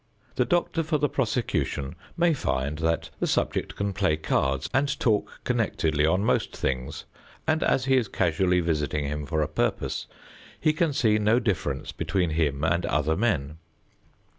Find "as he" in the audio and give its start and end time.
7.61-7.97